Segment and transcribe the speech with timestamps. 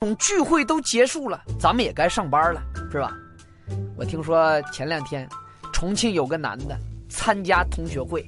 [0.00, 2.62] 等聚会都结束了，咱们也该上班了，
[2.92, 3.12] 是吧？
[3.96, 5.28] 我听说前两天，
[5.72, 6.78] 重庆有个男的
[7.08, 8.24] 参加同学会，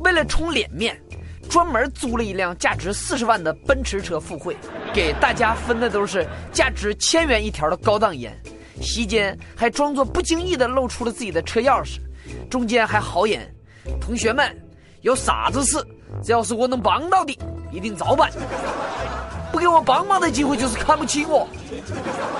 [0.00, 1.00] 为了充脸面，
[1.48, 4.54] 专门租了一辆价值四十万的奔驰车赴会，
[4.92, 8.38] 给大家分的都是价值千元一条的高档烟，
[8.82, 11.98] 席间还装作不经意的露出了自己的车钥匙，
[12.50, 13.50] 中间还豪言
[13.98, 14.54] ：“同学们，
[15.00, 15.82] 有啥子事，
[16.22, 17.34] 只要是我能帮到的，
[17.72, 18.30] 一定照办。”
[19.52, 21.48] 不给我帮忙的机会就是看不起我。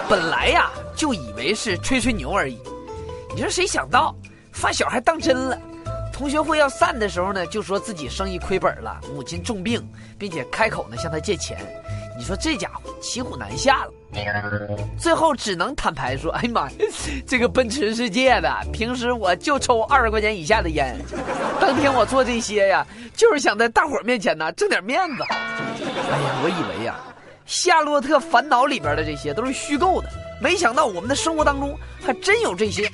[0.09, 2.59] 本来呀就以为是吹吹牛而已，
[3.34, 4.14] 你说谁想到
[4.52, 5.59] 发小还当真了？
[6.12, 9.83] 同学会要散的时候呢，就说自己生意亏本了，母亲重病，
[10.19, 11.59] 并且开口呢向他借钱。
[12.19, 13.92] 你说这家伙骑虎难下了。
[14.98, 16.77] 最后只能坦白说：“哎呀妈呀，
[17.27, 20.98] 这个奔驰是借的，平时我就抽二十块钱以下的烟。
[21.58, 22.86] 当天我做这些呀，
[23.16, 25.24] 就是想在大伙面前呢挣点面子。”
[25.90, 26.96] 哎呀，我以为呀，
[27.46, 30.08] 《夏洛特烦恼》里边的这些都是虚构的，
[30.40, 32.91] 没想到我们的生活当中还真有这些。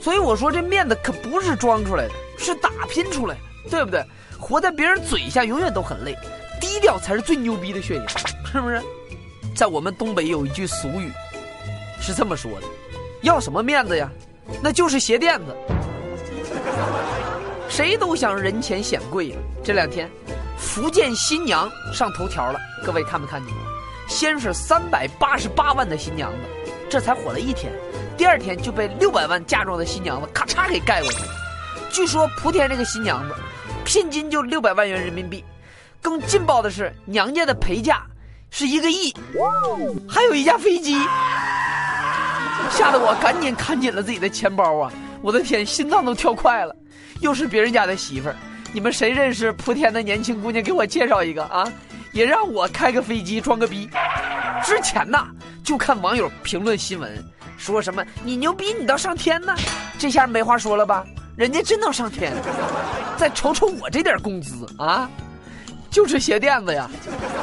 [0.00, 4.04] 所以我说这面子可不是装出来的，是打拼出来的，对不对？
[4.38, 6.14] 活在别人嘴下永远都很累，
[6.60, 8.06] 低调才是最牛逼的炫耀，
[8.52, 8.80] 是不是？
[9.54, 11.10] 在我们东北有一句俗语，
[12.00, 12.66] 是这么说的：
[13.22, 14.10] 要什么面子呀？
[14.62, 15.56] 那就是鞋垫子。
[17.68, 19.36] 谁都想人前显贵呀。
[19.64, 20.08] 这两天，
[20.56, 23.54] 福建新娘上头条了，各位看没看见？
[24.08, 27.72] 先是三百八十八万的新娘子，这才火了一天，
[28.16, 31.28] 第二天就被六百万嫁妆的新娘子咔嚓给盖过去了。
[31.90, 33.34] 据说莆田这个新娘子，
[33.84, 35.44] 聘金就六百万元人民币。
[36.00, 38.06] 更劲爆的是，娘家的陪嫁。
[38.48, 39.12] 是一个亿，
[40.08, 40.94] 还有一架飞机，
[42.70, 44.90] 吓得我赶紧看紧了自己的钱包啊！
[45.20, 46.74] 我的天，心脏都跳快了。
[47.20, 48.36] 又是别人家的媳妇儿，
[48.76, 50.62] 你们谁认识莆田的年轻姑娘？
[50.62, 51.66] 给我介绍一个啊！
[52.12, 53.88] 也让我开个飞机装个逼。
[54.62, 55.28] 之前呐，
[55.64, 57.10] 就看网友评论新闻，
[57.56, 59.56] 说什么你牛逼，你倒上天呢？
[59.98, 61.06] 这下没话说了吧？
[61.38, 62.34] 人家真能上天。
[63.16, 65.10] 再瞅瞅我这点工资啊，
[65.88, 66.86] 就是鞋垫子呀。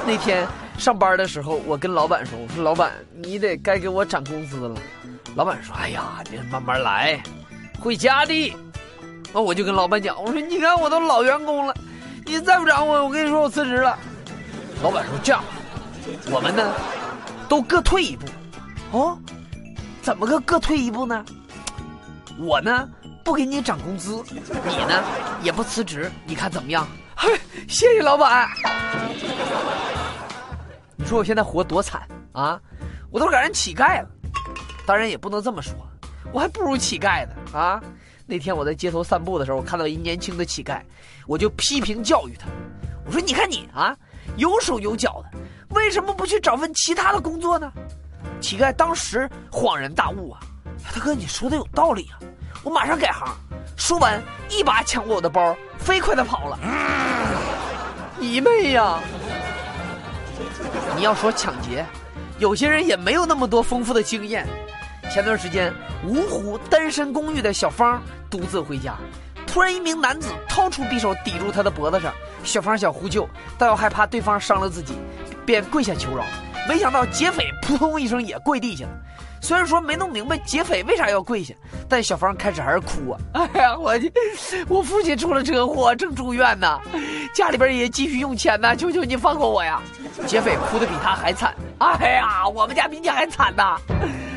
[0.05, 0.47] 那天。
[0.77, 4.75] 上班的时候，我跟老板说：“我说老板，你得该给我涨工资了。”
[5.35, 7.22] 老板说：“哎呀，你慢慢来，
[7.79, 8.55] 会加的。”
[9.33, 11.73] 那我就跟老板讲：“我说你看我都老员工了，
[12.23, 13.97] 你再不涨我，我跟你说我辞职了。”
[14.83, 15.44] 老板说：“这样，
[16.29, 16.71] 我们呢，
[17.49, 18.27] 都各退一步。
[18.91, 19.17] 哦，
[20.03, 21.25] 怎么个各退一步呢？
[22.38, 22.88] 我呢
[23.23, 24.23] 不给你涨工资，
[24.67, 25.03] 你呢
[25.41, 28.49] 也不辞职，你看怎么样？”嘿谢谢老板。
[30.95, 32.59] 你说我现在活多惨啊！
[33.09, 34.07] 我都赶上乞丐了。
[34.85, 35.73] 当然也不能这么说，
[36.31, 37.81] 我还不如乞丐呢啊！
[38.25, 40.81] 那天我在街头散步的时候，我看到一年轻的乞丐，
[41.28, 42.47] 我就批评教育他，
[43.06, 43.95] 我说：“你看你啊，
[44.38, 45.38] 有手有脚的，
[45.75, 47.72] 为什么不去找份其他的工作呢？”
[48.39, 50.39] 乞丐当时恍然大悟啊！
[50.94, 52.19] 大哥，你说的有道理啊！
[52.63, 53.28] 我马上改行。
[53.75, 56.57] 说完，一把抢过我的包，飞快的跑了。
[58.17, 59.00] 你妹呀！
[60.95, 61.85] 你要说抢劫，
[62.40, 64.47] 有些人也没有那么多丰富的经验。
[65.12, 65.72] 前段时间，
[66.08, 68.96] 芜湖单身公寓的小芳独自回家，
[69.46, 72.14] 突然一名男子掏出匕首抵住她的脖子上。
[72.44, 73.28] 小芳想呼救，
[73.58, 74.96] 但又害怕对方伤了自己，
[75.46, 76.25] 便跪下求饶。
[76.68, 78.91] 没想到劫匪扑通一声也跪地下了。
[79.41, 81.53] 虽然说没弄明白劫匪为啥要跪下，
[81.90, 83.20] 但小芳开始还是哭啊！
[83.53, 83.94] 哎呀，我
[84.70, 86.80] 我父亲出了车祸，正住院呢，
[87.35, 89.81] 家里边也急需用钱呢，求求你放过我呀！
[90.25, 91.53] 劫匪哭的比他还惨。
[91.80, 93.78] 哎呀，我们家比你还惨呐，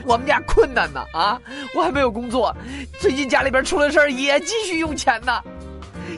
[0.06, 1.38] 我们家困难呢啊！
[1.74, 2.56] 我还没有工作，
[3.00, 5.32] 最近家里边出了事儿，也急需用钱呢。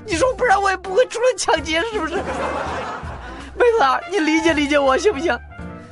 [0.06, 2.16] 你说不然我也不会出来抢劫，是不是？
[2.16, 5.36] 妹子，你理解理解我行不行？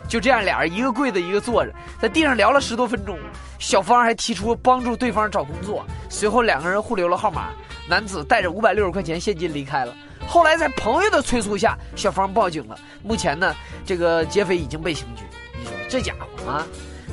[0.06, 3.18] 就这样，俩人一个跪着，一个坐着，在地上聊了十多分钟。
[3.58, 7.48] 小芳还提出帮助对方找工作，随后两个人互留了号码。
[7.88, 9.94] 男子带着五百六十块钱现金离开了。
[10.26, 12.78] 后来在朋友的催促下，小芳报警了。
[13.02, 15.22] 目前呢，这个劫匪已经被刑拘。
[15.58, 16.66] 你说这家伙啊，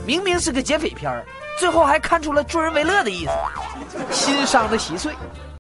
[0.06, 1.26] 明明是个劫匪片儿，
[1.60, 3.32] 最后还看出了助人为乐的意思，
[4.12, 5.14] 心伤的稀碎。